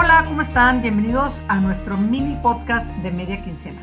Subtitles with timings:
[0.00, 0.80] Hola, ¿cómo están?
[0.80, 3.80] Bienvenidos a nuestro mini podcast de Media Quincena.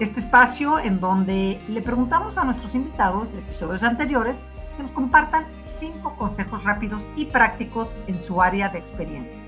[0.00, 5.44] Este espacio en donde le preguntamos a nuestros invitados de episodios anteriores que nos compartan
[5.62, 9.38] cinco consejos rápidos y prácticos en su área de experiencia.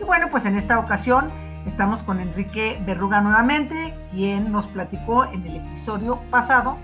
[0.00, 1.28] Y bueno, pues en esta ocasión
[1.66, 6.78] estamos con Enrique Berruga nuevamente, quien nos platicó en el episodio pasado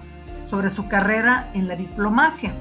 [0.45, 2.53] sobre su carrera en la diplomacia.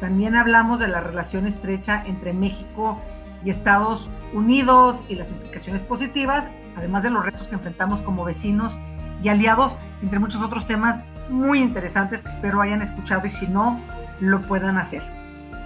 [0.00, 3.13] También hablamos de la relación estrecha entre México y
[3.50, 8.80] Estados Unidos y las implicaciones positivas, además de los retos que enfrentamos como vecinos
[9.22, 13.80] y aliados, entre muchos otros temas muy interesantes que espero hayan escuchado y si no,
[14.20, 15.02] lo puedan hacer.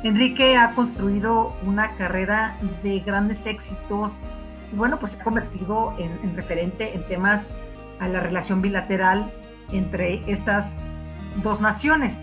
[0.04, 4.18] Enrique ha construido una carrera de grandes éxitos
[4.72, 7.52] y bueno, pues se ha convertido en, en referente en temas
[7.98, 9.32] a la relación bilateral
[9.72, 10.76] entre estas
[11.42, 12.22] dos naciones.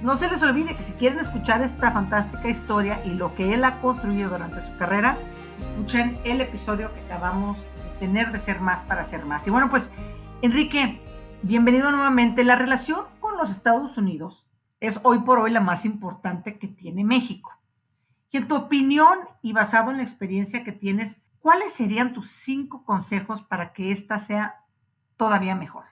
[0.00, 3.64] No se les olvide que si quieren escuchar esta fantástica historia y lo que él
[3.64, 5.18] ha construido durante su carrera,
[5.58, 9.44] escuchen el episodio que acabamos de tener de ser más para ser más.
[9.48, 9.90] Y bueno, pues
[10.40, 11.02] Enrique,
[11.42, 12.44] bienvenido nuevamente.
[12.44, 14.46] La relación con los Estados Unidos
[14.78, 17.52] es hoy por hoy la más importante que tiene México.
[18.30, 22.84] Y en tu opinión y basado en la experiencia que tienes, ¿cuáles serían tus cinco
[22.84, 24.64] consejos para que esta sea
[25.16, 25.86] todavía mejor?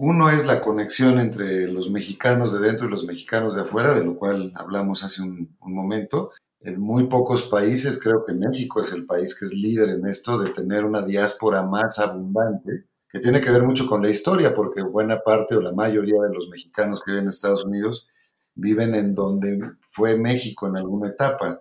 [0.00, 4.04] Uno es la conexión entre los mexicanos de dentro y los mexicanos de afuera, de
[4.04, 6.30] lo cual hablamos hace un, momento.
[6.60, 10.38] En muy pocos países, creo que México es el país que es líder en esto
[10.38, 14.82] de tener una diáspora más abundante, que tiene que ver mucho con la historia, porque
[14.82, 18.08] buena parte o la mayoría de los mexicanos que viven en Estados Unidos
[18.54, 21.60] viven en donde fue México en alguna etapa.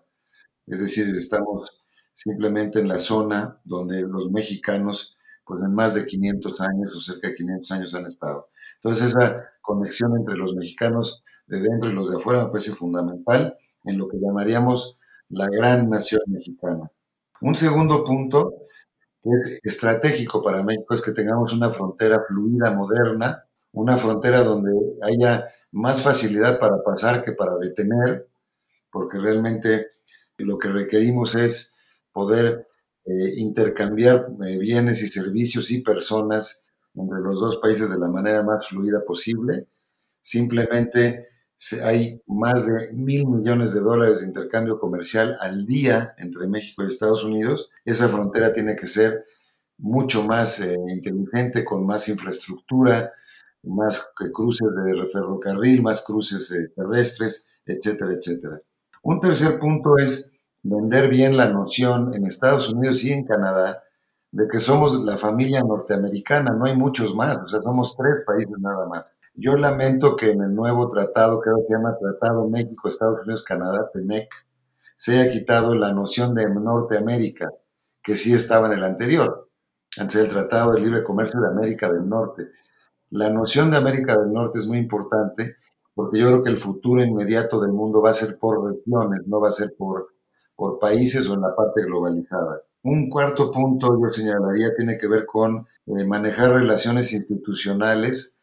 [0.67, 1.75] Es decir, estamos
[2.13, 5.16] simplemente en la zona donde los mexicanos
[5.47, 8.49] pues en más de 500 años o cerca de 500 años han estado.
[8.75, 13.57] Entonces esa conexión entre los mexicanos de dentro y los de afuera me parece fundamental
[13.85, 16.91] en lo que llamaríamos la gran nación mexicana.
[17.41, 18.53] Un segundo punto
[19.21, 24.71] que es estratégico para México es que tengamos una frontera fluida, moderna, una frontera donde
[25.01, 28.27] haya más facilidad para pasar que para detener,
[28.91, 29.91] porque realmente
[30.37, 31.77] lo que requerimos es
[32.11, 32.67] poder
[33.07, 38.43] eh, intercambiar eh, bienes y servicios y personas entre los dos países de la manera
[38.43, 39.65] más fluida posible.
[40.19, 41.27] Simplemente
[41.85, 46.87] hay más de mil millones de dólares de intercambio comercial al día entre México y
[46.87, 47.69] Estados Unidos.
[47.85, 49.23] Esa frontera tiene que ser
[49.77, 53.13] mucho más eh, inteligente, con más infraestructura,
[53.63, 58.61] más cruces de ferrocarril, más cruces terrestres, etcétera, etcétera.
[59.01, 63.83] Un tercer punto es vender bien la noción en Estados Unidos y en Canadá
[64.31, 68.53] de que somos la familia norteamericana, no hay muchos más, o sea, somos tres países
[68.59, 69.17] nada más.
[69.33, 73.43] Yo lamento que en el nuevo tratado, que ahora se llama Tratado México, Estados Unidos,
[73.43, 74.29] Canadá, TEMEC,
[74.95, 77.51] se haya quitado la noción de Norteamérica,
[78.03, 79.49] que sí estaba en el anterior,
[79.97, 82.49] antes del Tratado de Libre Comercio de América del Norte.
[83.11, 85.55] La noción de América del Norte es muy importante
[85.95, 89.39] porque yo creo que el futuro inmediato del mundo va a ser por regiones, no
[89.39, 90.09] va a ser por
[90.57, 92.61] por países o en la parte globalizada.
[92.83, 98.37] Un cuarto punto, yo señalaría, tiene que ver con eh, manejar relaciones institucionales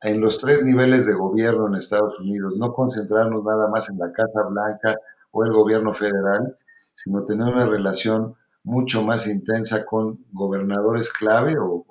[0.00, 4.12] en los tres niveles de gobierno en Estados Unidos, no concentrarnos nada más en la
[4.12, 4.96] Casa Blanca
[5.32, 6.56] o el gobierno federal,
[6.94, 11.84] sino tener una relación mucho más intensa con gobernadores clave o,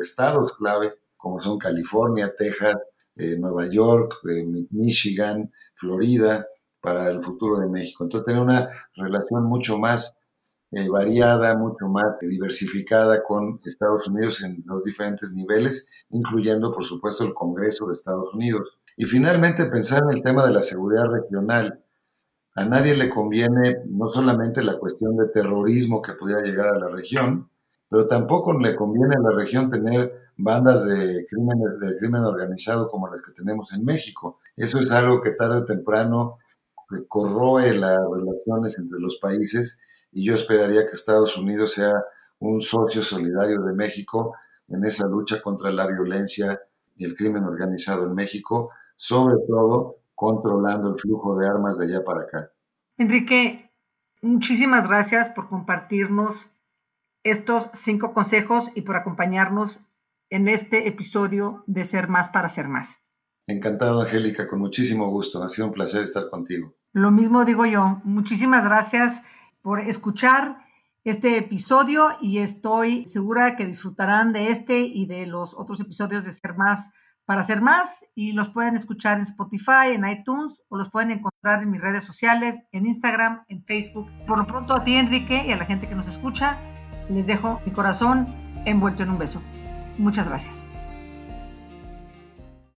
[0.00, 2.74] estados clave, como son California, Texas,
[3.14, 6.44] eh, Nueva York, eh, Michigan, Florida,
[6.82, 8.04] para el futuro de México.
[8.04, 10.18] Entonces, tener una relación mucho más
[10.72, 17.24] eh, variada, mucho más diversificada con Estados Unidos en los diferentes niveles, incluyendo, por supuesto,
[17.24, 18.78] el Congreso de Estados Unidos.
[18.96, 21.84] Y finalmente, pensar en el tema de la seguridad regional.
[22.54, 26.88] A nadie le conviene no solamente la cuestión de terrorismo que pudiera llegar a la
[26.88, 27.48] región,
[27.88, 33.08] pero tampoco le conviene a la región tener bandas de crímenes de crimen organizado como
[33.08, 34.38] las que tenemos en México.
[34.56, 36.38] Eso es algo que tarde o temprano
[37.08, 41.94] corroe las relaciones entre los países y yo esperaría que Estados Unidos sea
[42.38, 44.34] un socio solidario de México
[44.68, 46.60] en esa lucha contra la violencia
[46.96, 52.04] y el crimen organizado en México, sobre todo controlando el flujo de armas de allá
[52.04, 52.52] para acá.
[52.98, 53.72] Enrique,
[54.20, 56.50] muchísimas gracias por compartirnos
[57.24, 59.80] estos cinco consejos y por acompañarnos
[60.30, 63.00] en este episodio de Ser Más para Ser Más.
[63.46, 65.42] Encantado, Angélica, con muchísimo gusto.
[65.42, 66.74] Ha sido un placer estar contigo.
[66.92, 68.00] Lo mismo digo yo.
[68.04, 69.22] Muchísimas gracias
[69.62, 70.58] por escuchar
[71.04, 76.32] este episodio y estoy segura que disfrutarán de este y de los otros episodios de
[76.32, 76.92] Ser Más
[77.24, 81.62] para Ser Más y los pueden escuchar en Spotify, en iTunes o los pueden encontrar
[81.62, 84.08] en mis redes sociales, en Instagram, en Facebook.
[84.26, 86.58] Por lo pronto a ti, Enrique, y a la gente que nos escucha,
[87.08, 88.28] Les dejo mi corazón
[88.64, 89.42] envuelto en un beso.
[89.98, 90.71] Muchas gracias.